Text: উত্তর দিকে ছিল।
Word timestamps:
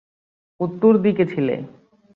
উত্তর 0.59 0.93
দিকে 0.97 1.23
ছিল। 1.25 1.47